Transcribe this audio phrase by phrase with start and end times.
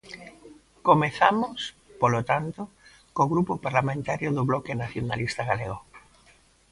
[0.87, 1.57] Comezamos,
[2.01, 2.61] polo tanto,
[3.15, 5.77] co Grupo Parlamentario do Bloque Nacionalista Galego.